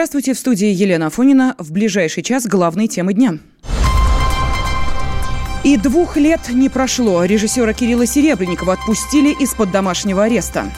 [0.00, 1.54] Здравствуйте, в студии Елена Афонина.
[1.58, 3.34] В ближайший час главные темы дня.
[5.62, 7.22] И двух лет не прошло.
[7.22, 10.72] Режиссера Кирилла Серебренникова отпустили из-под домашнего ареста.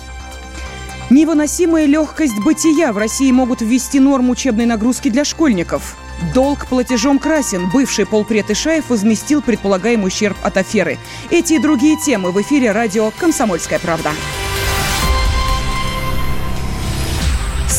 [1.08, 5.96] Невыносимая легкость бытия в России могут ввести норму учебной нагрузки для школьников.
[6.34, 7.70] Долг платежом красен.
[7.73, 10.98] Бывший полпред Ишаев возместил предполагаемый ущерб от аферы.
[11.31, 14.11] Эти и другие темы в эфире радио «Комсомольская правда».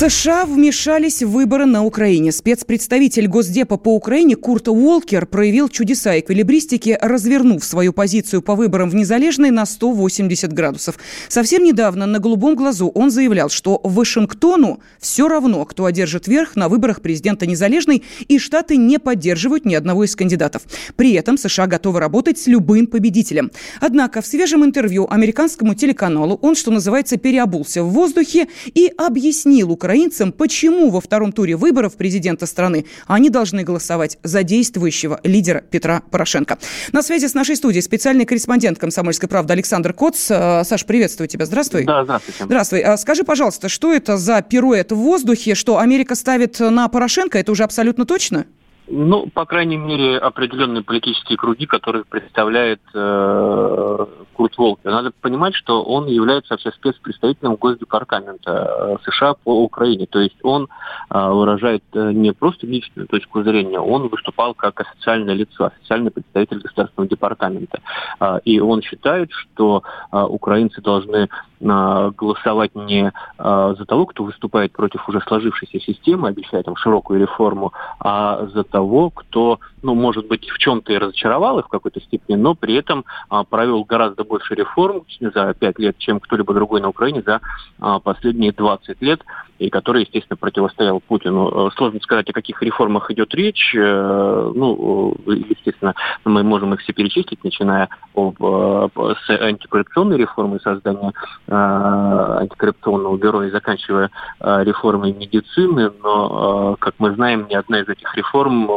[0.09, 2.34] США вмешались в выборы на Украине.
[2.34, 8.95] Спецпредставитель Госдепа по Украине Курт Уолкер проявил чудеса эквилибристики, развернув свою позицию по выборам в
[8.95, 10.99] Незалежной на 180 градусов.
[11.30, 16.67] Совсем недавно на «Голубом глазу» он заявлял, что Вашингтону все равно, кто одержит верх на
[16.67, 20.63] выборах президента Незалежной, и Штаты не поддерживают ни одного из кандидатов.
[20.97, 23.52] При этом США готовы работать с любым победителем.
[23.80, 30.31] Однако в свежем интервью американскому телеканалу он, что называется, переобулся в воздухе и объяснил украинцам,
[30.31, 36.58] почему во втором туре выборов президента страны они должны голосовать за действующего лидера Петра Порошенко.
[36.91, 40.31] На связи с нашей студией специальный корреспондент «Комсомольской правды» Александр Коц.
[40.31, 41.45] Э, Саш, приветствую тебя.
[41.45, 41.83] Здравствуй.
[41.83, 42.44] Да, здравствуйте.
[42.44, 42.80] Здравствуй.
[42.80, 47.38] А скажи, пожалуйста, что это за пируэт в воздухе, что Америка ставит на Порошенко?
[47.38, 48.47] Это уже абсолютно точно?
[48.88, 54.92] Ну, по крайней мере, определенные политические круги, которые представляет э, Курт Волкер.
[54.92, 60.06] Надо понимать, что он является вообще спецпредставителем Госдепартамента э, США по Украине.
[60.06, 60.67] То есть он
[61.09, 66.59] э, выражает э, не просто личную точку зрения, он выступал как официальное лицо, официальный представитель
[66.59, 67.80] Государственного департамента.
[68.20, 71.30] Э, и он считает, что э, украинцы должны
[71.64, 77.73] голосовать не э, за того, кто выступает против уже сложившейся системы, обещая там широкую реформу,
[78.00, 82.36] а за того, кто, ну, может быть, в чем-то и разочаровал их в какой-то степени,
[82.36, 86.89] но при этом а, провел гораздо больше реформ за пять лет, чем кто-либо другой на
[86.89, 87.39] Украине за
[87.80, 89.21] а, последние 20 лет
[89.63, 91.67] и который, естественно, противостоял Путину.
[91.67, 93.73] Э, сложно сказать, о каких реформах идет речь.
[93.75, 95.93] Э, ну, э, естественно,
[96.25, 101.13] мы можем их все перечислить, начиная об, с антикоррупционной реформы создания
[101.47, 104.09] антикоррупционного бюро и заканчивая
[104.39, 105.91] реформой медицины.
[106.01, 108.67] Но, как мы знаем, ни одна из этих реформ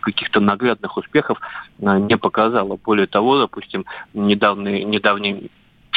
[0.00, 1.38] каких-то наглядных успехов
[1.78, 2.78] не показала.
[2.82, 3.84] Более того, допустим,
[4.14, 5.50] недавний, недавний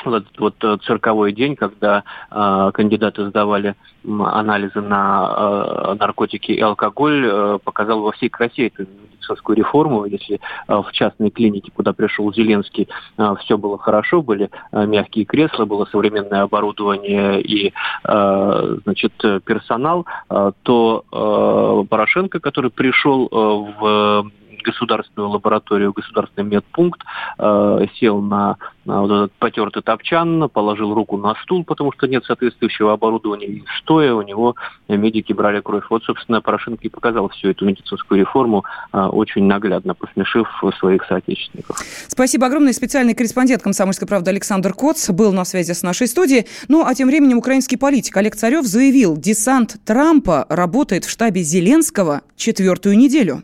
[0.06, 3.76] вот этот вот э, цирковой день, когда э, кандидаты сдавали
[4.06, 10.06] анализы на э, наркотики и алкоголь, э, показал во всей красе эту медицинскую реформу.
[10.06, 12.88] Если э, в частной клинике, куда пришел Зеленский,
[13.18, 19.14] э, все было хорошо, были э, мягкие кресла, было современное оборудование и э, значит,
[19.46, 24.32] персонал, э, то э, Порошенко, который пришел э, в
[24.64, 27.02] государственную лабораторию, государственный медпункт,
[27.40, 32.94] э, сел на, вот этот потертый топчан, положил руку на стул, потому что нет соответствующего
[32.94, 34.56] оборудования, и стоя у него
[34.88, 35.84] медики брали кровь.
[35.90, 38.64] Вот, собственно, Порошенко и показал всю эту медицинскую реформу
[38.94, 40.48] э, очень наглядно, посмешив
[40.80, 41.78] своих соотечественников.
[42.08, 42.74] Спасибо огромное.
[42.74, 46.48] Специальный корреспондент «Комсомольской правды» Александр Коц был на связи с нашей студией.
[46.68, 52.22] Ну, а тем временем украинский политик Олег Царев заявил, десант Трампа работает в штабе Зеленского
[52.36, 53.44] четвертую неделю.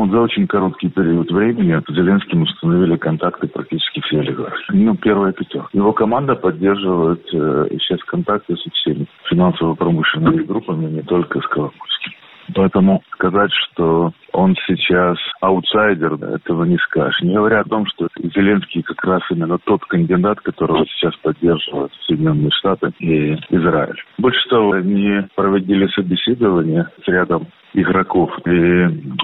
[0.00, 4.72] Вот за очень короткий период времени с Зеленским установили контакты практически все олигархи.
[4.72, 5.68] Ну, первая пятерка.
[5.74, 12.12] Его команда поддерживает э, сейчас контакты со всеми финансово-промышленными группами, не только с Коломойским.
[12.54, 17.20] Поэтому сказать, что он сейчас аутсайдер, этого не скажешь.
[17.20, 22.50] Не говоря о том, что Зеленский как раз именно тот кандидат, которого сейчас поддерживают Соединенные
[22.52, 24.02] Штаты и Израиль.
[24.16, 28.50] Больше того, они проводили собеседование с рядом игроков и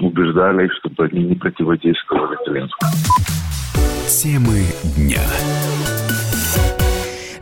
[0.01, 2.91] убеждали их, чтобы они не противодействовали Зеленскому.
[4.07, 4.63] Темы
[4.95, 5.96] дня.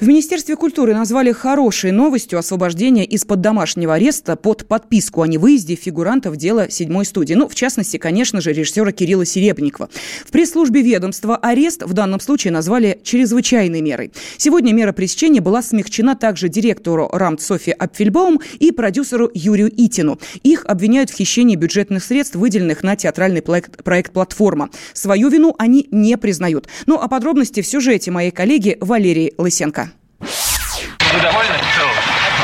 [0.06, 6.38] В Министерстве культуры назвали хорошей новостью освобождение из-под домашнего ареста под подписку о невыезде фигурантов
[6.38, 7.34] дела седьмой студии.
[7.34, 9.90] Ну, в частности, конечно же, режиссера Кирилла Серебникова.
[10.24, 14.12] В пресс-службе ведомства арест в данном случае назвали чрезвычайной мерой.
[14.38, 20.20] Сегодня мера пресечения была смягчена также директору РАМТ Софи Апфельбаум и продюсеру Юрию Итину.
[20.44, 24.70] Их обвиняют в хищении бюджетных средств, выделенных на театральный проект, проект «Платформа».
[24.94, 26.68] Свою вину они не признают.
[26.86, 29.95] Ну, а подробности в сюжете моей коллеги Валерии Лысенко.
[31.16, 31.56] Вы довольны?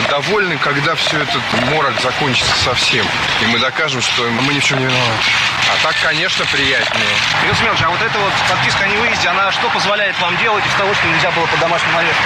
[0.09, 1.41] Довольны, когда все этот
[1.71, 3.06] морок закончится совсем.
[3.41, 5.23] И мы докажем, что мы ни в чем не виноваты.
[5.71, 7.13] А так, конечно, приятнее.
[7.41, 10.73] Кирилл Семенович, а вот эта вот подписка о невыезде, она что позволяет вам делать из
[10.75, 12.23] того, что нельзя было по домашнему аресту?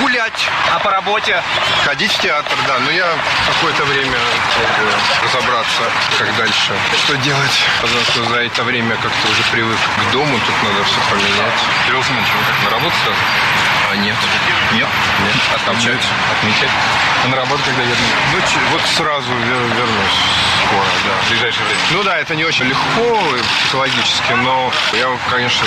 [0.00, 0.48] Гулять.
[0.72, 1.42] А по работе?
[1.84, 2.78] Ходить в театр, да.
[2.78, 3.06] Но я
[3.46, 4.18] какое-то время
[4.54, 4.92] пробую
[5.24, 5.82] разобраться,
[6.18, 6.72] как дальше.
[7.04, 7.58] Что делать?
[7.80, 11.60] Потому что за это время как-то уже привык к дому, тут надо все поменять.
[11.86, 13.18] Кирилл Семенович, вы как, на работу сразу?
[13.90, 14.16] А, нет.
[14.74, 14.88] Нет?
[15.24, 15.36] Нет.
[15.54, 16.04] Отмечать.
[16.30, 16.70] Отмечать.
[17.24, 17.94] А на работу когда еду?
[18.32, 18.40] Ну,
[18.72, 21.80] вот сразу вернусь скоро, да, в ближайшее время.
[21.92, 23.18] Ну да, это не очень легко
[23.62, 25.66] психологически, но я, конечно,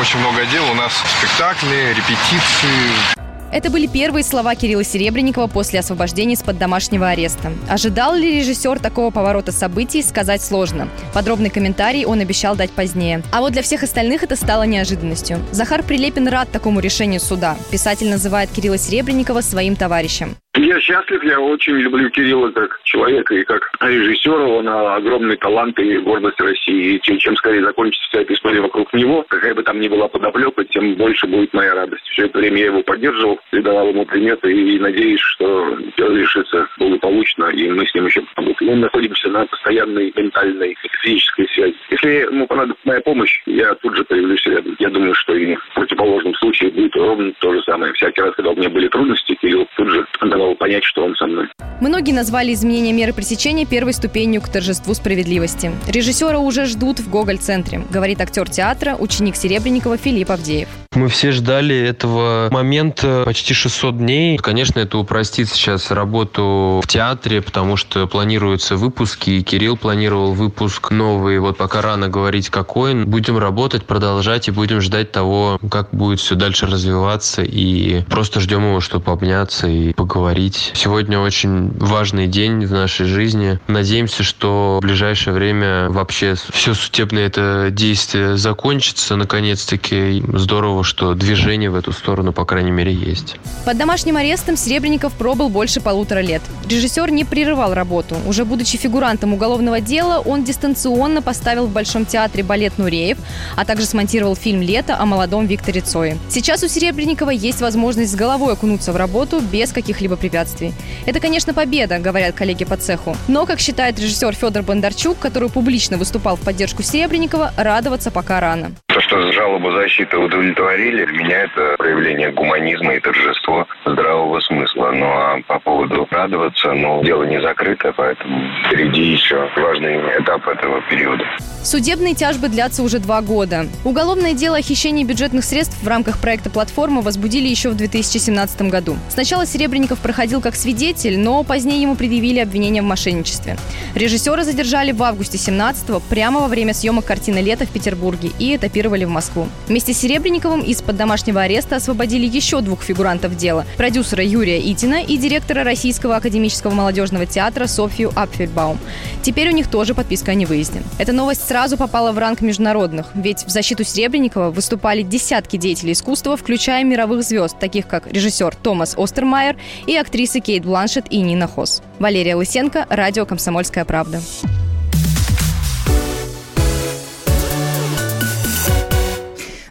[0.00, 0.70] очень много дел.
[0.70, 3.25] У нас спектакли, репетиции.
[3.56, 7.50] Это были первые слова Кирилла Серебренникова после освобождения из-под домашнего ареста.
[7.70, 10.90] Ожидал ли режиссер такого поворота событий, сказать сложно.
[11.14, 13.22] Подробный комментарий он обещал дать позднее.
[13.32, 15.40] А вот для всех остальных это стало неожиданностью.
[15.52, 17.56] Захар Прилепин рад такому решению суда.
[17.70, 20.36] Писатель называет Кирилла Серебренникова своим товарищем.
[20.58, 24.42] Я счастлив, я очень люблю Кирилла как человека и как режиссера.
[24.42, 26.94] Он огромный талант и гордость России.
[26.94, 30.08] И чем, чем скорее закончится вся эта история вокруг него, какая бы там ни была
[30.08, 32.04] подоплека, тем больше будет моя радость.
[32.06, 37.46] Все это время я его поддерживал, передавал ему приметы и надеюсь, что все решится благополучно,
[37.46, 38.70] и мы с ним еще поработаем.
[38.70, 41.76] Мы находимся на постоянной ментальной и физической связи.
[41.90, 44.74] Если ему понадобится моя помощь, я тут же появлюсь рядом.
[44.78, 47.92] Я думаю, что и в противоположном случае будет ровно то же самое.
[47.92, 51.14] Всякий раз, когда у меня были трудности, Кирилл тут же давал дал понять, что он
[51.16, 51.48] со мной.
[51.80, 55.72] Многие назвали изменение меры пресечения первой ступенью к торжеству справедливости.
[55.88, 60.68] Режиссера уже ждут в Гоголь-центре, говорит актер театра, ученик Серебренникова Филипп Авдеев.
[60.94, 64.38] Мы все ждали этого момента почти 600 дней.
[64.38, 69.42] Конечно, это упростит сейчас работу в театре, потому что планируются выпуски.
[69.42, 71.38] Кирилл планировал выпуск новый.
[71.38, 73.04] Вот пока рано говорить, какой.
[73.04, 77.42] Будем работать, продолжать и будем ждать того, как будет все дальше развиваться.
[77.42, 80.35] И просто ждем его, чтобы обняться и поговорить.
[80.36, 83.58] Сегодня очень важный день в нашей жизни.
[83.68, 89.16] Надеемся, что в ближайшее время вообще все судебное это действие закончится.
[89.16, 93.36] Наконец-таки здорово, что движение в эту сторону, по крайней мере, есть.
[93.64, 96.42] Под домашним арестом Серебренников пробыл больше полутора лет.
[96.68, 98.16] Режиссер не прерывал работу.
[98.26, 103.16] Уже будучи фигурантом уголовного дела, он дистанционно поставил в Большом театре балет «Нуреев»,
[103.56, 106.18] а также смонтировал фильм «Лето» о молодом Викторе Цое.
[106.28, 110.74] Сейчас у Серебренникова есть возможность с головой окунуться в работу без каких-либо препятствий.
[111.06, 113.16] Это, конечно, победа, говорят коллеги по цеху.
[113.28, 118.72] Но, как считает режиссер Федор Бондарчук, который публично выступал в поддержку Серебренникова, радоваться пока рано.
[118.96, 124.90] То, что жалобу защиты удовлетворили, для меня это проявление гуманизма и торжество здравого смысла.
[124.90, 130.80] Ну а по поводу радоваться, ну, дело не закрыто, поэтому впереди еще важный этап этого
[130.88, 131.24] периода.
[131.62, 133.66] Судебные тяжбы длятся уже два года.
[133.84, 138.96] Уголовное дело о хищении бюджетных средств в рамках проекта «Платформа» возбудили еще в 2017 году.
[139.10, 143.58] Сначала Серебренников проходил как свидетель, но позднее ему предъявили обвинение в мошенничестве.
[143.94, 148.85] Режиссера задержали в августе 17 прямо во время съемок картины «Лето» в Петербурге и этапировали
[148.86, 149.48] эвакуировали в Москву.
[149.68, 155.16] Вместе с Серебренниковым из-под домашнего ареста освободили еще двух фигурантов дела– продюсера Юрия Итина и
[155.16, 158.78] директора Российского академического молодежного театра Софью Апфельбаум.
[159.22, 160.82] Теперь у них тоже подписка о невыезде.
[160.98, 166.36] Эта новость сразу попала в ранг международных, ведь в защиту Серебренникова выступали десятки деятелей искусства,
[166.36, 169.56] включая мировых звезд, таких как режиссер Томас Остермайер
[169.86, 171.82] и актрисы Кейт Бланшет и Нина Хос.
[171.98, 174.20] Валерия Лысенко, радио «Комсомольская правда».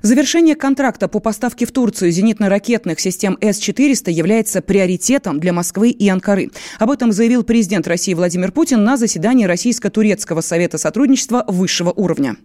[0.05, 6.51] Завершение контракта по поставке в Турцию зенитно-ракетных систем С-400 является приоритетом для Москвы и Анкары.
[6.77, 12.35] Об этом заявил президент России Владимир Путин на заседании Российско-турецкого совета сотрудничества высшего уровня.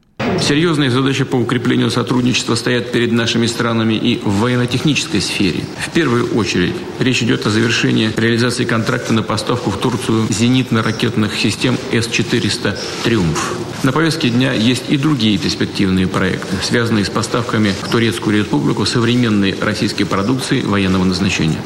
[0.41, 5.61] Серьезные задачи по укреплению сотрудничества стоят перед нашими странами и в военно-технической сфере.
[5.79, 11.77] В первую очередь речь идет о завершении реализации контракта на поставку в Турцию зенитно-ракетных систем
[11.93, 13.55] С-400 «Триумф».
[13.83, 19.55] На повестке дня есть и другие перспективные проекты, связанные с поставками в Турецкую республику современной
[19.61, 21.59] российской продукции военного назначения.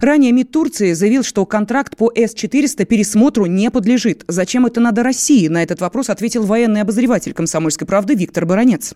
[0.00, 4.24] Ранее МИД Турции заявил, что контракт по С-400 пересмотру не подлежит.
[4.28, 5.48] Зачем это надо России?
[5.48, 8.94] На этот вопрос ответил военный обозреватель «Комсомольской правды» Виктор Баранец.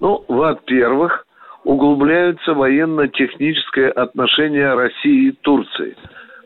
[0.00, 1.26] Ну, во-первых,
[1.64, 5.96] углубляются военно-техническое отношение России и Турции.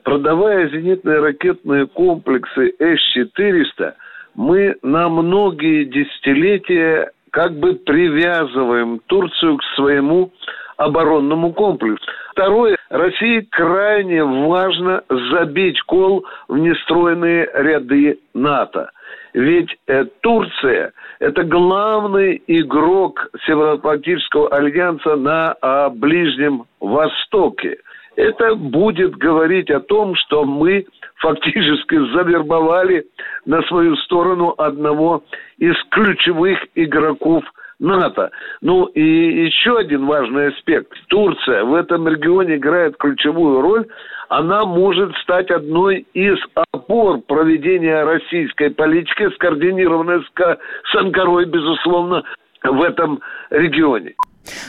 [0.03, 3.93] Продавая зенитные ракетные комплексы С-400,
[4.35, 10.33] мы на многие десятилетия как бы привязываем Турцию к своему
[10.81, 12.05] оборонному комплексу.
[12.33, 12.77] Второе.
[12.89, 18.91] России крайне важно забить кол в нестроенные ряды НАТО.
[19.35, 27.77] Ведь э, Турция– это главный игрок Североатлантического альянса на э, Ближнем Востоке.
[28.17, 33.05] Это будет говорить о том, что мы фактически завербовали
[33.45, 35.23] на свою сторону одного
[35.59, 37.45] из ключевых игроков
[37.81, 38.31] НАТО.
[38.61, 40.93] Ну и еще один важный аспект.
[41.09, 43.87] Турция в этом регионе играет ключевую роль.
[44.29, 46.39] Она может стать одной из
[46.73, 52.23] опор проведения российской политики, скоординированной с Анкарой, безусловно,
[52.63, 53.21] в этом
[53.51, 54.15] регионе.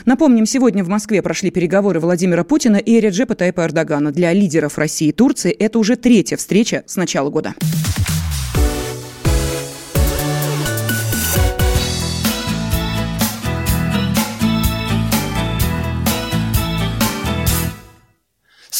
[0.04, 4.10] Напомним, сегодня в Москве прошли переговоры Владимира Путина и Реджепа Тайпа Эрдогана.
[4.12, 7.54] Для лидеров России и Турции это уже третья встреча с начала года.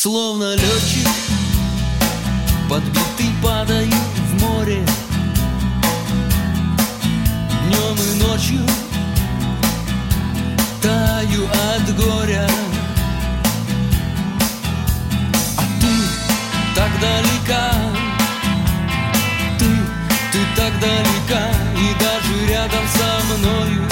[0.02, 1.08] Словно летчик,
[2.68, 4.84] подбитый падаю в море.
[7.68, 8.58] Днем и ночью
[10.82, 12.48] таю от горя.
[15.56, 15.94] А ты
[16.74, 17.72] так далека
[19.56, 19.66] Ты,
[20.32, 23.91] ты так далека И даже рядом со мною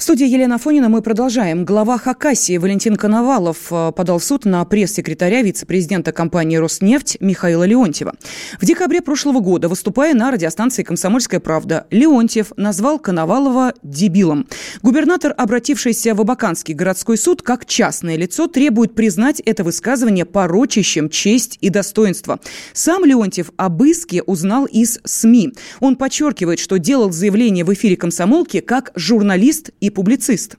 [0.00, 1.66] В студии Елена Фонина мы продолжаем.
[1.66, 8.14] Глава Хакасии Валентин Коновалов э, подал в суд на пресс-секретаря вице-президента компании «Роснефть» Михаила Леонтьева.
[8.58, 14.46] В декабре прошлого года, выступая на радиостанции «Комсомольская правда», Леонтьев назвал Коновалова дебилом.
[14.80, 21.58] Губернатор, обратившийся в Абаканский городской суд как частное лицо, требует признать это высказывание порочащим честь
[21.60, 22.40] и достоинство.
[22.72, 25.52] Сам Леонтьев об иске узнал из СМИ.
[25.80, 30.56] Он подчеркивает, что делал заявление в эфире «Комсомолки» как журналист и публицист.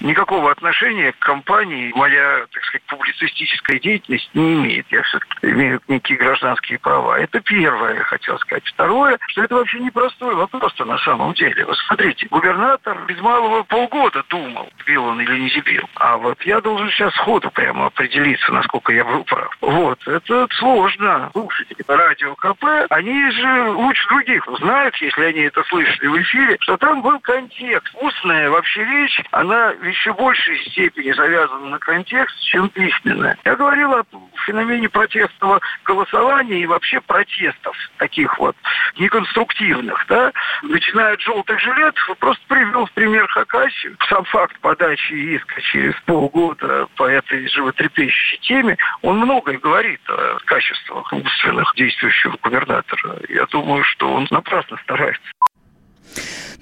[0.00, 4.86] Никакого отношения к компании моя, так сказать, публицистическая деятельность не имеет.
[4.90, 7.18] Я все-таки имею некие гражданские права.
[7.18, 8.66] Это первое, я хотел сказать.
[8.66, 11.64] Второе, что это вообще непростой вопрос на самом деле.
[11.64, 15.88] Вот смотрите, губернатор без малого полгода думал, бил он или не дебил.
[15.96, 19.56] А вот я должен сейчас сходу прямо определиться, насколько я был прав.
[19.60, 21.30] Вот, это сложно.
[21.32, 26.76] Слушатели радио КП, они же лучше других знают, если они это слышали в эфире, что
[26.76, 27.94] там был контекст.
[28.00, 33.38] Устная вообще речь, она еще большей степени завязана на контекст, чем письменная.
[33.44, 34.04] Я говорил о
[34.46, 38.56] феномене протестного голосования и вообще протестов таких вот
[38.96, 43.96] неконструктивных, да, начиная от желтых жилетов, просто привел в пример Хакасию.
[44.08, 51.12] Сам факт подачи иска через полгода по этой животрепещущей теме, он многое говорит о качествах
[51.12, 53.18] умственных действующего губернатора.
[53.28, 55.22] Я думаю, что он напрасно старается.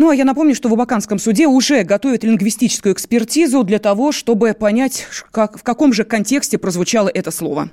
[0.01, 4.55] Ну, а я напомню, что в Абаканском суде уже готовят лингвистическую экспертизу для того, чтобы
[4.55, 7.69] понять, как, в каком же контексте прозвучало это слово.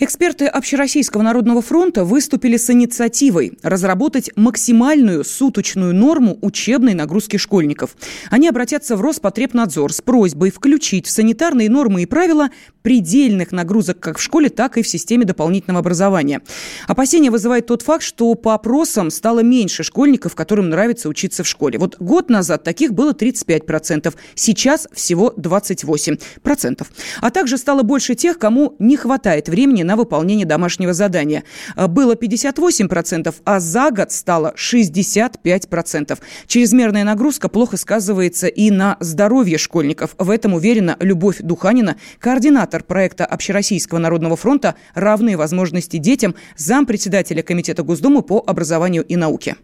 [0.00, 7.96] Эксперты Общероссийского народного фронта выступили с инициативой разработать максимальную суточную норму учебной нагрузки школьников.
[8.30, 12.50] Они обратятся в Роспотребнадзор с просьбой включить в санитарные нормы и правила
[12.82, 16.42] предельных нагрузок как в школе, так и в системе дополнительного образования.
[16.86, 21.76] Опасения вызывает тот факт, что по опросам стало меньше школьников, которым нравится учиться в школе.
[21.76, 26.86] Вот год назад таких было 35%, сейчас всего 28%.
[27.20, 31.44] А также стало больше тех, кому не хватает времени на выполнение домашнего задания.
[31.74, 36.18] А, было 58%, а за год стало 65%.
[36.46, 40.14] Чрезмерная нагрузка плохо сказывается и на здоровье школьников.
[40.18, 47.82] В этом уверена Любовь Духанина, координатор проекта Общероссийского народного фронта «Равные возможности детям», зампредседателя Комитета
[47.82, 49.56] Госдумы по образованию и науке.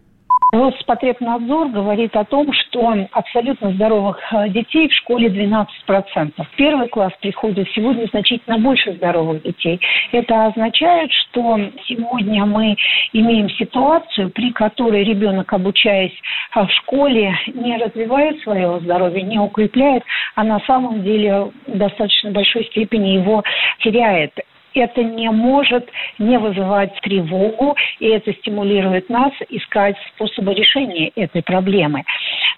[0.55, 5.65] Роспотребнадзор говорит о том, что абсолютно здоровых э, детей в школе 12%.
[6.37, 9.81] В первый класс приходит сегодня значительно больше здоровых детей.
[10.13, 12.77] Это означает, что сегодня мы
[13.11, 16.13] имеем ситуацию, при которой ребенок, обучаясь
[16.55, 20.03] э, в школе, не развивает свое здоровье, не укрепляет,
[20.35, 23.43] а на самом деле в достаточно большой степени его
[23.79, 24.31] теряет
[24.75, 25.89] это не может
[26.19, 32.03] не вызывать тревогу, и это стимулирует нас искать способы решения этой проблемы.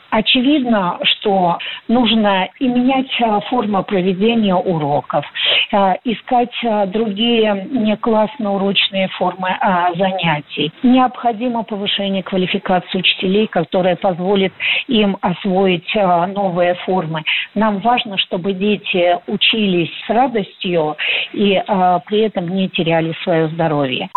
[0.10, 5.26] Очевидно, что нужно и менять а, форму проведения уроков,
[5.72, 9.50] а, искать а, другие не классно-урочные формы
[9.98, 10.72] занятий.
[10.84, 14.54] Необходимо повышение квалификации учителей, которое позволит
[14.88, 17.24] им освоить новые формы.
[17.54, 20.96] Нам важно, чтобы дети учились с радостью
[21.34, 21.62] и
[22.06, 24.10] при этом не теряли свое здоровье.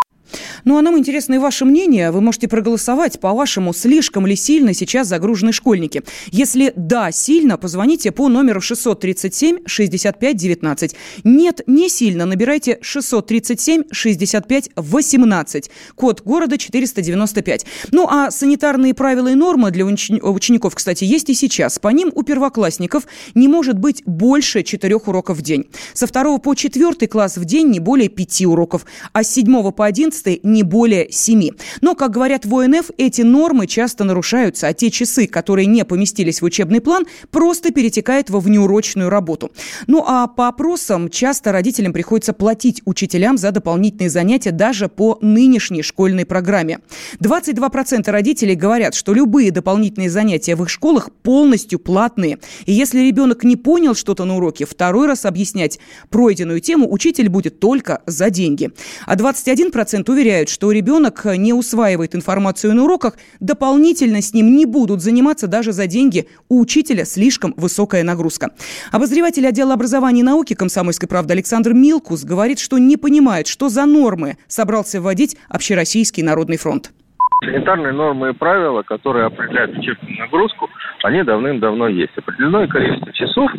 [0.64, 2.10] Ну, а нам интересно и ваше мнение.
[2.10, 3.20] Вы можете проголосовать.
[3.20, 6.02] По-вашему, слишком ли сильно сейчас загружены школьники?
[6.30, 10.94] Если да, сильно, позвоните по номеру 637-65-19.
[11.24, 12.26] Нет, не сильно.
[12.26, 15.70] Набирайте 637-65-18.
[15.94, 17.64] Код города 495.
[17.90, 21.78] Ну, а санитарные правила и нормы для учеников, кстати, есть и сейчас.
[21.78, 25.66] По ним у первоклассников не может быть больше четырех уроков в день.
[25.94, 29.86] Со второго по четвертый класс в день не более пяти уроков, а с седьмого по
[29.86, 31.54] одиннадцатый не более семи.
[31.80, 36.42] Но, как говорят в ОНФ, эти нормы часто нарушаются, а те часы, которые не поместились
[36.42, 39.50] в учебный план, просто перетекают во внеурочную работу.
[39.86, 45.82] Ну а по опросам часто родителям приходится платить учителям за дополнительные занятия даже по нынешней
[45.82, 46.80] школьной программе.
[47.20, 52.38] 22% родителей говорят, что любые дополнительные занятия в их школах полностью платные.
[52.66, 57.60] И если ребенок не понял что-то на уроке, второй раз объяснять пройденную тему учитель будет
[57.60, 58.70] только за деньги.
[59.06, 65.00] А 21% уверяют, что ребенок не усваивает информацию на уроках, дополнительно с ним не будут
[65.00, 66.28] заниматься даже за деньги.
[66.48, 68.50] У учителя слишком высокая нагрузка.
[68.92, 73.86] Обозреватель отдела образования и науки «Комсомольской правды» Александр Милкус говорит, что не понимает, что за
[73.86, 76.92] нормы собрался вводить Общероссийский народный фронт.
[77.42, 80.68] Санитарные нормы и правила, которые определяют учебную нагрузку,
[81.02, 82.16] они давным-давно есть.
[82.18, 83.50] Определенное количество часов,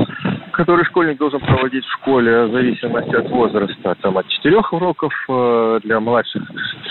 [0.52, 5.80] которые школьник должен проводить в школе, в зависимости от возраста, там от 4 уроков э,
[5.84, 6.44] для младших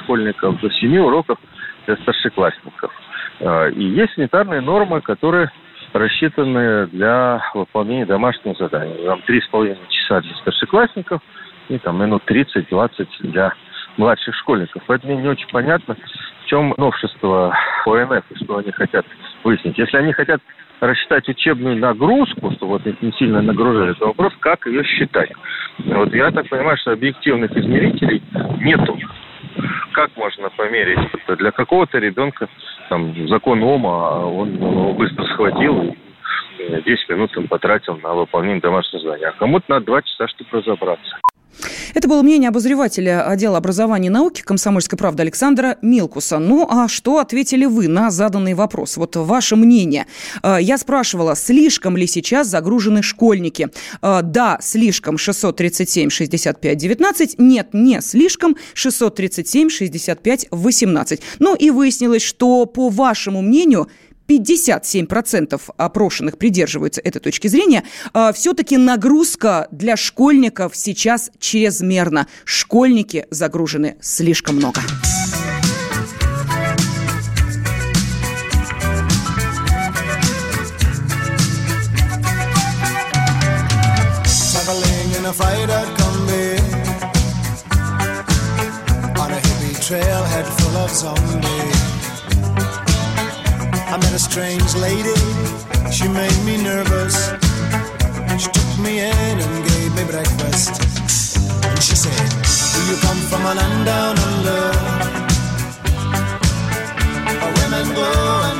[0.02, 1.38] школьников до 7 уроков
[1.86, 2.92] для старшеклассников.
[3.38, 5.52] Э, и есть санитарные нормы, которые
[5.92, 8.96] рассчитаны для выполнения домашних заданий.
[9.04, 11.22] Там 3,5 часа для старшеклассников
[11.68, 13.52] и там минут 30-20 для
[13.96, 14.82] младших школьников.
[14.86, 15.96] Поэтому не очень понятно,
[16.50, 19.06] чем новшество ОНФ и что они хотят
[19.44, 19.78] выяснить.
[19.78, 20.40] Если они хотят
[20.80, 25.30] рассчитать учебную нагрузку, что вот не сильно нагружали, то вопрос, как ее считать.
[25.78, 28.22] Вот я так понимаю, что объективных измерителей
[28.60, 28.98] нету.
[29.92, 30.98] Как можно померить?
[31.38, 32.48] Для какого-то ребенка
[32.88, 35.94] там закон Ома, он его быстро схватил
[36.68, 39.28] 10 минут он потратил на выполнение домашнего задания.
[39.28, 41.16] А кому-то надо 2 часа, чтобы разобраться.
[41.94, 46.38] Это было мнение обозревателя отдела образования и науки «Комсомольской правды» Александра Милкуса.
[46.38, 48.96] Ну, а что ответили вы на заданный вопрос?
[48.96, 50.06] Вот ваше мнение.
[50.42, 53.68] А, я спрашивала, слишком ли сейчас загружены школьники?
[54.00, 57.38] А, да, слишком, 637 65 19.
[57.38, 61.22] Нет, не слишком, 637 65 18.
[61.40, 63.88] Ну и выяснилось, что, по вашему мнению,
[64.30, 72.28] 57% опрошенных придерживаются этой точки зрения, а, все-таки нагрузка для школьников сейчас чрезмерна.
[72.44, 74.80] Школьники загружены слишком много.
[89.90, 91.69] trailhead full of zombies
[94.10, 95.14] met a strange lady,
[95.92, 97.30] she made me nervous.
[98.38, 100.82] She took me in and gave me breakfast.
[101.64, 102.28] And she said,
[102.74, 104.62] Do you come from a land down under?
[107.40, 108.59] Where women go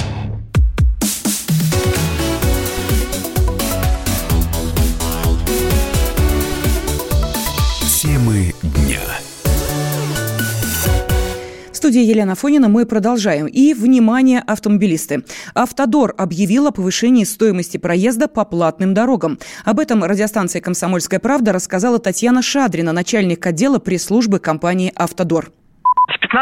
[11.91, 13.47] Студии Елена Фонина мы продолжаем.
[13.47, 15.25] И, внимание, автомобилисты.
[15.53, 19.39] Автодор объявил о повышении стоимости проезда по платным дорогам.
[19.65, 25.51] Об этом радиостанция «Комсомольская правда» рассказала Татьяна Шадрина, начальник отдела пресс-службы компании «Автодор».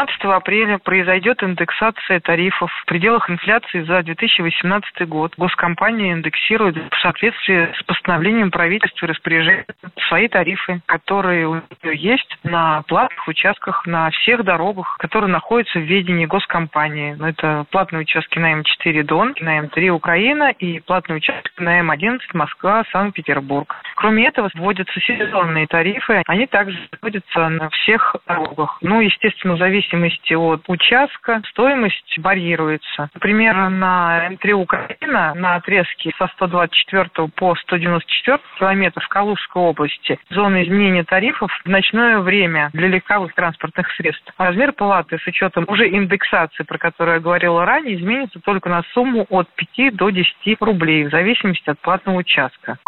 [0.00, 5.34] С 15 апреля произойдет индексация тарифов в пределах инфляции за 2018 год.
[5.36, 9.66] Госкомпания индексирует в соответствии с постановлением правительства и распоряжением
[10.08, 15.82] свои тарифы, которые у нее есть на платных участках, на всех дорогах, которые находятся в
[15.82, 17.14] ведении госкомпании.
[17.18, 22.20] Ну, Это платные участки на М4 Дон, на М3 Украина и платные участки на М11
[22.32, 23.76] Москва, Санкт-Петербург.
[23.96, 26.22] Кроме этого, вводятся сезонные тарифы.
[26.26, 28.78] Они также вводятся на всех дорогах.
[28.80, 29.58] Ну, естественно, в
[29.90, 33.10] зависимости от участка стоимость варьируется.
[33.14, 41.04] Например, на М3 Украина на отрезке со 124 по 194 километров Калужской области зона изменения
[41.04, 44.32] тарифов в ночное время для легковых транспортных средств.
[44.38, 49.26] Размер платы с учетом уже индексации, про которую я говорила ранее, изменится только на сумму
[49.28, 52.78] от 5 до 10 рублей в зависимости от платного участка.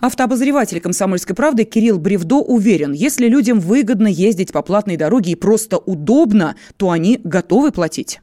[0.00, 5.78] Автообозреватель «Комсомольской правды» Кирилл Бревдо уверен, если людям выгодно ездить по платной дороге и просто
[5.78, 8.20] удобно, то они готовы платить.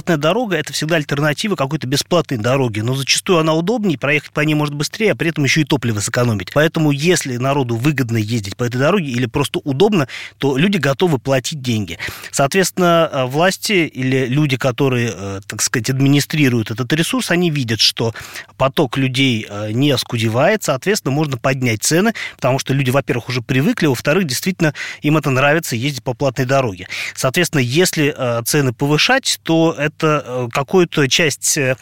[0.00, 4.54] Платная дорога– это всегда альтернатива какой-то бесплатной дороге, но зачастую она удобнее, проехать по ней
[4.54, 6.52] может быстрее, а при этом еще и топливо сэкономить.
[6.54, 10.08] Поэтому если народу выгодно ездить по этой дороге или просто удобно,
[10.38, 11.98] то люди готовы платить деньги.
[12.30, 18.14] Соответственно, э, власти или люди, которые, э, так сказать, администрируют этот ресурс, они видят, что
[18.56, 23.84] поток людей э, не оскудевает, соответственно, можно поднять цены, потому что люди, во-первых, уже привыкли,
[23.84, 26.88] во-вторых, действительно, им это нравится ездить по платной дороге.
[27.14, 31.76] Соответственно, если цены повышать, то это э, какую-то часть э,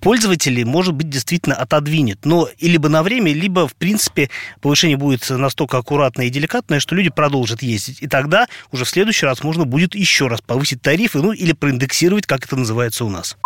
[0.00, 2.24] пользователей, может быть, действительно отодвинет.
[2.24, 7.10] Но либо на время, либо, в принципе, повышение будет настолько аккуратное и деликатное, что люди
[7.10, 8.02] продолжат ездить.
[8.02, 12.26] И тогда уже в следующий раз можно будет еще раз повысить тарифы, ну, или проиндексировать,
[12.26, 13.36] как это называется у нас.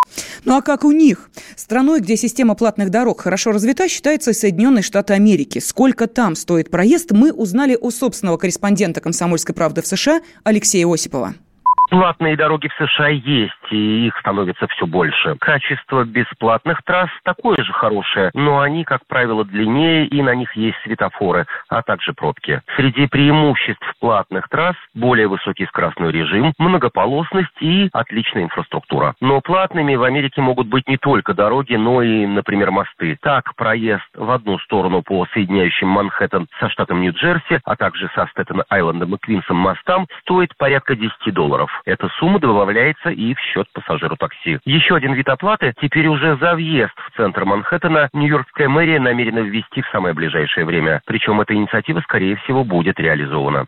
[0.44, 1.30] Ну а как у них?
[1.56, 5.58] Страной, где система платных дорог хорошо развита, считается Соединенные Штаты Америки.
[5.58, 11.34] Сколько там стоит проезд, мы узнали у собственного корреспондента «Комсомольской правды» в США Алексея Осипова.
[11.90, 15.36] Платные дороги в США есть, и их становится все больше.
[15.38, 20.78] Качество бесплатных трасс такое же хорошее, но они, как правило, длиннее, и на них есть
[20.82, 22.62] светофоры, а также пробки.
[22.76, 29.14] Среди преимуществ платных трасс более высокий скоростной режим, многополосность и отличная инфраструктура.
[29.20, 33.18] Но платными в Америке могут быть не только дороги, но и, например, мосты.
[33.20, 39.14] Так, проезд в одну сторону по соединяющим Манхэттен со штатом Нью-Джерси, а также со Стэттен-Айлендом
[39.14, 41.70] и Квинсом мостам стоит порядка 10 долларов.
[41.84, 44.58] Эта сумма добавляется и в счет пассажиру такси.
[44.64, 49.82] Еще один вид оплаты теперь уже за въезд в центр Манхэттена Нью-Йоркская мэрия намерена ввести
[49.82, 51.02] в самое ближайшее время.
[51.06, 53.66] Причем эта инициатива, скорее всего, будет реализована.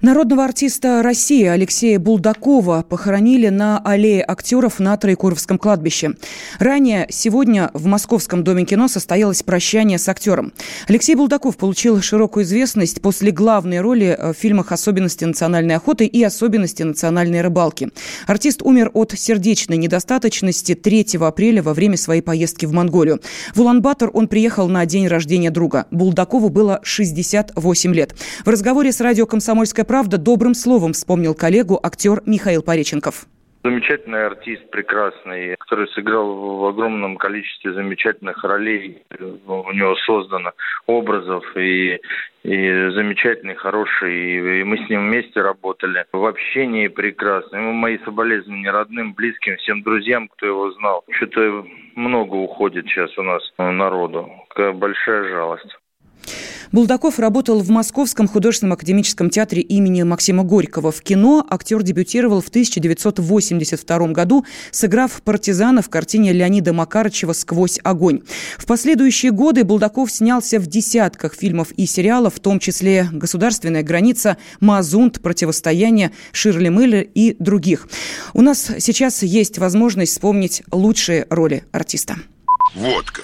[0.00, 6.14] Народного артиста России Алексея Булдакова похоронили на аллее актеров на Троекуровском кладбище.
[6.60, 10.52] Ранее сегодня в Московском доме кино состоялось прощание с актером.
[10.86, 16.84] Алексей Булдаков получил широкую известность после главной роли в фильмах «Особенности национальной охоты» и «Особенности
[16.84, 17.88] национальной рыбалки».
[18.28, 23.20] Артист умер от сердечной недостаточности 3 апреля во время своей поездки в Монголию.
[23.52, 25.86] В Улан-Батор он приехал на день рождения друга.
[25.90, 28.14] Булдакову было 68 лет.
[28.44, 33.26] В разговоре с радио «Комсомольская правда» добрым словом вспомнил коллегу актер Михаил Пореченков.
[33.64, 39.02] Замечательный артист, прекрасный, который сыграл в огромном количестве замечательных ролей.
[39.18, 40.52] У него создано
[40.86, 41.98] образов и,
[42.44, 44.60] и замечательный, хороший.
[44.60, 46.06] И мы с ним вместе работали.
[46.12, 47.58] В общении прекрасный.
[47.58, 51.04] Ему мои соболезнования родным, близким, всем друзьям, кто его знал.
[51.10, 54.30] Что-то много уходит сейчас у нас народу.
[54.74, 55.76] Большая жалость.
[56.72, 60.92] Булдаков работал в Московском художественном академическом театре имени Максима Горького.
[60.92, 68.20] В кино актер дебютировал в 1982 году, сыграв партизана в картине Леонида Макарычева «Сквозь огонь».
[68.58, 74.36] В последующие годы Булдаков снялся в десятках фильмов и сериалов, в том числе «Государственная граница»,
[74.60, 77.88] «Мазунт», «Противостояние», «Ширли Миллер» и других.
[78.34, 82.16] У нас сейчас есть возможность вспомнить лучшие роли артиста.
[82.74, 83.22] Водка.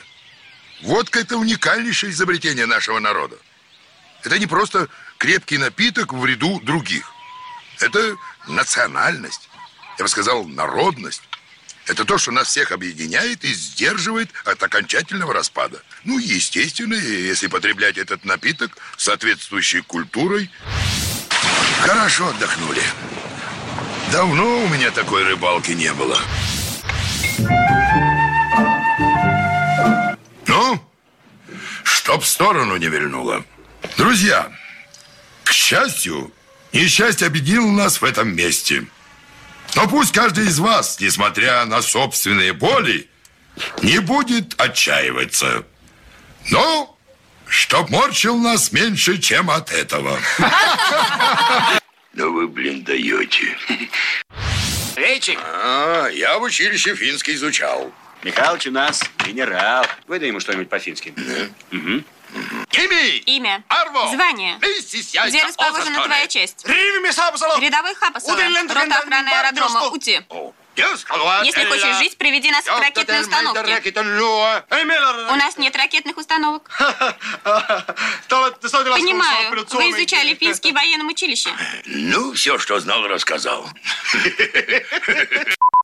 [0.84, 3.36] Водка– это уникальнейшее изобретение нашего народа.
[4.22, 7.10] Это не просто крепкий напиток в ряду других.
[7.80, 8.16] Это
[8.48, 9.48] национальность.
[9.98, 11.22] Я бы сказал, народность.
[11.86, 15.82] Это то, что нас всех объединяет и сдерживает от окончательного распада.
[16.04, 20.50] Ну, естественно, если потреблять этот напиток соответствующей культурой.
[21.80, 22.82] Хорошо отдохнули.
[24.12, 26.20] Давно у меня такой рыбалки не было.
[30.54, 30.80] Ну,
[31.82, 33.44] чтоб в сторону не вильнуло.
[33.96, 34.52] Друзья,
[35.42, 36.32] к счастью,
[36.72, 38.86] несчастье объединило нас в этом месте.
[39.74, 43.08] Но пусть каждый из вас, несмотря на собственные боли,
[43.82, 45.66] не будет отчаиваться.
[46.50, 46.96] Но
[47.48, 50.20] чтоб морчил нас меньше, чем от этого.
[52.12, 53.56] Да вы, блин, даете.
[54.94, 55.36] Речик!
[55.42, 57.92] А, я в училище финский изучал.
[58.24, 59.86] Михалыч у нас генерал.
[60.06, 61.14] Выдай ему что-нибудь по-фински.
[61.70, 62.04] Угу.
[62.72, 63.02] Имя!
[63.26, 63.62] Имя.
[63.68, 64.08] Арво!
[64.08, 64.58] Звание.
[64.58, 66.26] Где расположена твоя
[67.12, 67.60] Сапсало!
[67.60, 68.40] Рядовой Хапасова.
[68.40, 69.88] Рота охраны аэродрома.
[69.90, 70.24] Ути.
[71.44, 73.92] Если хочешь жить, приведи нас к ракетной установке.
[73.92, 76.68] У нас нет ракетных установок.
[78.28, 81.50] Понимаю, вы изучали финский в военном училище.
[81.84, 83.68] Ну, все, что знал, рассказал.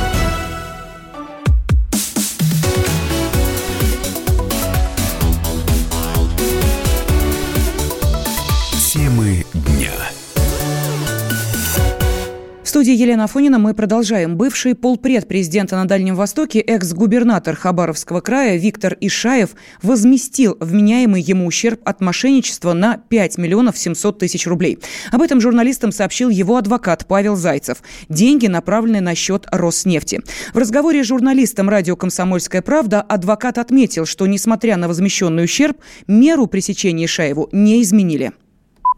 [13.01, 14.37] Елена Афонина мы продолжаем.
[14.37, 21.81] Бывший полпред президента на Дальнем Востоке, экс-губернатор Хабаровского края Виктор Ишаев возместил вменяемый ему ущерб
[21.83, 24.77] от мошенничества на 5 миллионов 700 тысяч рублей.
[25.11, 27.81] Об этом журналистам сообщил его адвокат Павел Зайцев.
[28.07, 30.21] Деньги направлены на счет Роснефти.
[30.53, 36.45] В разговоре с журналистом радио «Комсомольская правда» адвокат отметил, что, несмотря на возмещенный ущерб, меру
[36.45, 38.31] пресечения Ишаеву не изменили.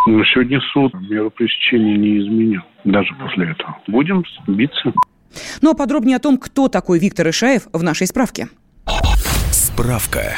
[0.05, 3.77] Но сегодня суд меру пресечения не изменил, даже после этого.
[3.87, 4.93] Будем биться.
[5.61, 8.47] Ну а подробнее о том, кто такой Виктор Ишаев в нашей справке.
[9.51, 10.35] Справка.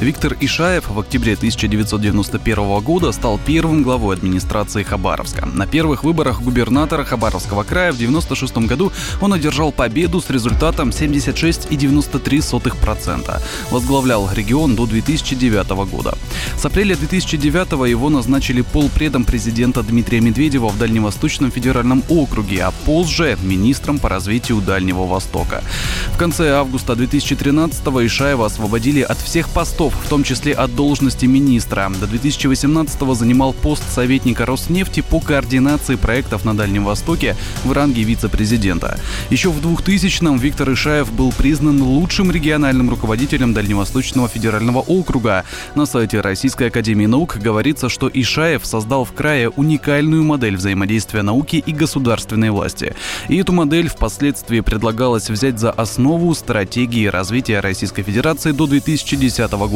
[0.00, 5.46] Виктор Ишаев в октябре 1991 года стал первым главой администрации Хабаровска.
[5.46, 13.40] На первых выборах губернатора Хабаровского края в 1996 году он одержал победу с результатом 76,93%.
[13.70, 16.18] Возглавлял регион до 2009 года.
[16.58, 23.38] С апреля 2009 его назначили полпредом президента Дмитрия Медведева в Дальневосточном федеральном округе, а позже
[23.42, 25.64] министром по развитию Дальнего Востока.
[26.12, 31.90] В конце августа 2013-го Ишаева освободили от всех постов, в том числе от должности министра.
[32.00, 38.98] До 2018-го занимал пост советника Роснефти по координации проектов на Дальнем Востоке в ранге вице-президента.
[39.30, 45.44] Еще в 2000-м Виктор Ишаев был признан лучшим региональным руководителем Дальневосточного федерального округа.
[45.74, 51.62] На сайте Российской Академии Наук говорится, что Ишаев создал в крае уникальную модель взаимодействия науки
[51.64, 52.94] и государственной власти.
[53.28, 59.75] И эту модель впоследствии предлагалось взять за основу стратегии развития Российской Федерации до 2010 года.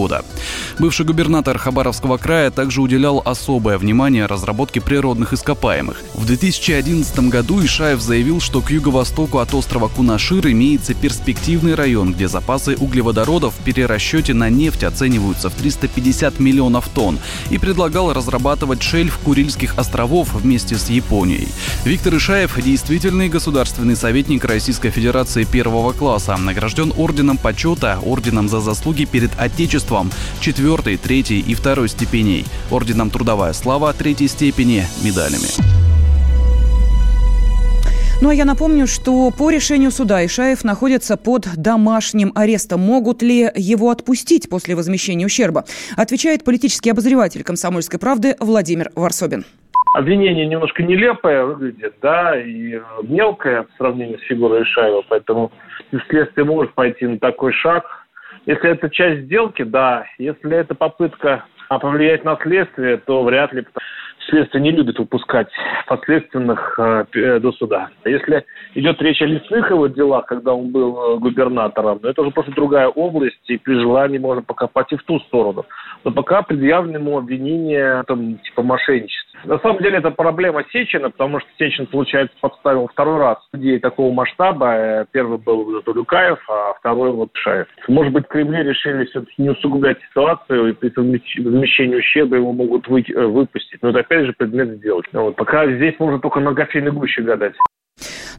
[0.79, 6.03] Бывший губернатор Хабаровского края также уделял особое внимание разработке природных ископаемых.
[6.15, 12.29] В 2011 году Ишаев заявил, что к юго-востоку от острова Кунашир имеется перспективный район, где
[12.29, 17.19] запасы углеводородов в перерасчете на нефть оцениваются в 350 миллионов тонн,
[17.51, 21.49] и предлагал разрабатывать шельф Курильских островов вместе с Японией.
[21.85, 29.05] Виктор Ишаев– действительный государственный советник Российской Федерации первого класса, награжден орденом почета, орденом за заслуги
[29.05, 29.90] перед Отечеством,
[30.41, 35.81] четвертой, третьей и второй степеней, орденом Трудовая слава третьей степени, медалями.
[38.23, 42.81] Ну а я напомню, что по решению суда Ишаев находится под домашним арестом.
[42.81, 45.65] Могут ли его отпустить после возмещения ущерба?
[45.97, 49.47] Отвечает политический обозреватель «Комсомольской правды» Владимир Варсобин.
[49.95, 55.51] Обвинение немножко нелепое выглядит, да, и мелкое в сравнении с фигурой Ишаева, поэтому
[56.11, 58.00] следствие может пойти на такой шаг.
[58.47, 60.07] Если это часть сделки, да.
[60.19, 63.65] Если это попытка повлиять на следствие, то вряд ли
[64.29, 65.49] следствие не любит выпускать
[65.87, 67.91] подследственных э, до суда.
[68.05, 72.31] Если идет речь о лесных его делах, когда он был э, губернатором, но это уже
[72.31, 75.67] просто другая область, и при желании можно покопать и в ту сторону.
[76.05, 79.30] Но пока предъявлено ему обвинение там, типа мошенничества.
[79.45, 84.13] На самом деле это проблема Сечина, потому что Сечин, получается, подставил второй раз людей такого
[84.13, 84.75] масштаба.
[84.75, 87.67] Э, первый был Тулюкаев, а второй вот Шаев.
[87.89, 92.87] Может быть, в Кремле решили все-таки не усугублять ситуацию, и при возмещении ущерба его могут
[92.89, 93.83] вы, э, выпустить.
[93.83, 95.09] Но это опять же предмет сделки.
[95.13, 95.37] Вот.
[95.37, 97.55] Пока здесь можно только на кофейной гуще гадать.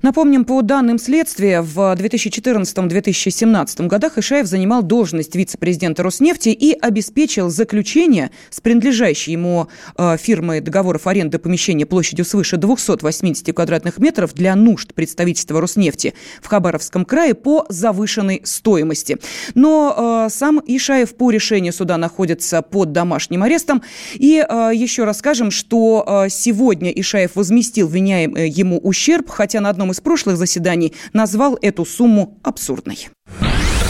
[0.01, 8.31] Напомним, по данным следствия, в 2014-2017 годах Ишаев занимал должность вице-президента Роснефти и обеспечил заключение
[8.49, 14.95] с принадлежащей ему э, фирмой договоров аренды помещения площадью свыше 280 квадратных метров для нужд
[14.95, 19.19] представительства Роснефти в Хабаровском крае по завышенной стоимости.
[19.53, 23.83] Но э, сам Ишаев по решению суда находится под домашним арестом.
[24.15, 30.01] И э, еще расскажем, что сегодня Ишаев возместил виняем ему ущерб, хотя на одном из
[30.01, 33.09] прошлых заседаний назвал эту сумму абсурдной.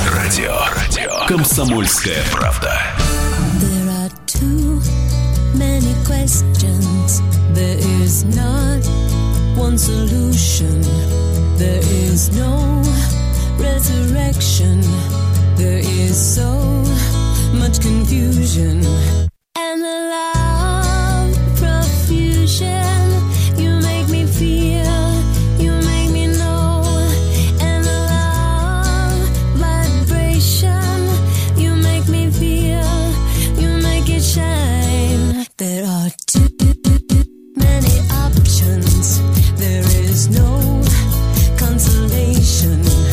[0.10, 0.56] Радио.
[0.76, 1.28] Радио.
[1.28, 2.74] Комсомольская правда.
[7.54, 8.82] There is not
[9.58, 10.82] one solution.
[11.58, 12.82] There is no
[13.60, 14.82] resurrection.
[15.58, 16.50] There is so
[17.54, 18.86] much confusion.
[19.56, 22.91] And the love profusion.
[37.56, 39.20] Many options.
[39.60, 40.82] There is no
[41.58, 43.11] consolation.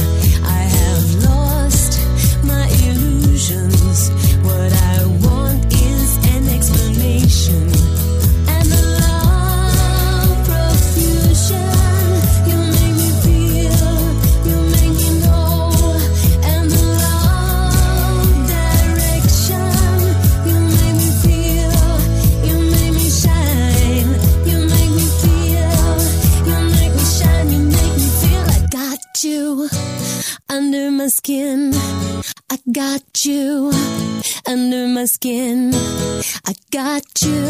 [36.99, 37.45] Got you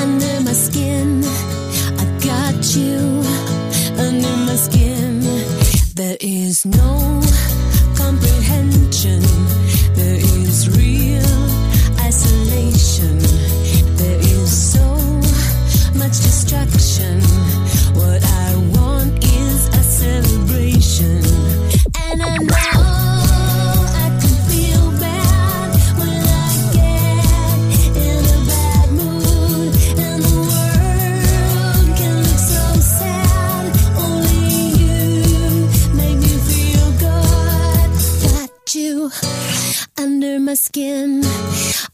[0.00, 1.22] under my skin.
[1.22, 3.22] I got you
[3.98, 5.20] under my skin.
[5.94, 6.97] There is no
[40.68, 41.22] skin.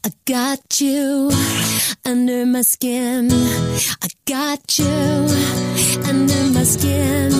[0.03, 1.31] I got you
[2.03, 3.29] under my skin.
[3.31, 4.95] I got you
[6.09, 7.31] under my skin.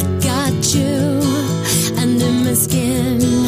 [0.00, 0.92] I got you
[2.02, 3.47] under my skin.